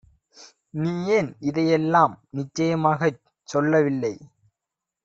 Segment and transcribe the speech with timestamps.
[0.73, 4.13] நீயேன் இதையெல்லாம் நிச்சயமாய்ச் சொல்லவில்லை?